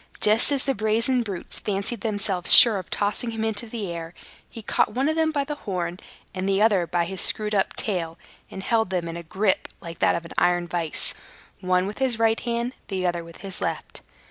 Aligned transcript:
Just 0.19 0.51
as 0.51 0.65
the 0.65 0.73
brazen 0.73 1.21
brutes 1.21 1.59
fancied 1.59 2.01
themselves 2.01 2.51
sure 2.51 2.79
of 2.79 2.89
tossing 2.89 3.29
him 3.29 3.43
into 3.45 3.67
the 3.69 3.91
air, 3.91 4.15
he 4.49 4.63
caught 4.63 4.93
one 4.95 5.07
of 5.07 5.15
them 5.15 5.31
by 5.31 5.43
the 5.43 5.53
horn, 5.53 5.99
and 6.33 6.49
the 6.49 6.59
other 6.59 6.87
by 6.87 7.05
his 7.05 7.21
screwed 7.21 7.53
up 7.53 7.75
tail, 7.75 8.17
and 8.49 8.63
held 8.63 8.89
them 8.89 9.07
in 9.07 9.15
a 9.15 9.21
gripe 9.21 9.67
like 9.79 9.99
that 9.99 10.15
of 10.15 10.25
an 10.25 10.33
iron 10.39 10.67
vice, 10.67 11.13
one 11.59 11.85
with 11.85 11.99
his 11.99 12.17
right 12.17 12.39
hand, 12.39 12.73
the 12.87 13.05
other 13.05 13.23
with 13.23 13.41
his 13.41 13.61
left. 13.61 14.01